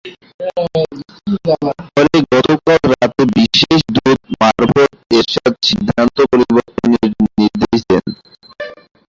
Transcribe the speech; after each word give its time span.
পরে 1.93 2.17
গতকাল 2.31 2.81
রাতে 2.91 3.23
বিশেষ 3.37 3.79
দূত 3.95 4.19
মারফত 4.39 4.77
এরশাদ 5.11 5.53
সিদ্ধান্ত 5.67 6.17
পরিবর্তনের 6.31 7.07
নির্দেশ 7.37 7.79
দেন। 7.89 8.05